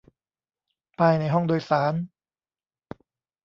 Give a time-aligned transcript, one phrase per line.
[0.97, 1.93] ป้ายในห้องโดยสาร